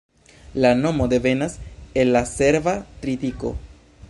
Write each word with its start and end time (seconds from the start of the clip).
La 0.63 0.71
nomo 0.79 1.07
devenas 1.11 1.59
el 2.05 2.13
la 2.17 2.25
serba 2.33 2.77
tritiko. 3.05 3.55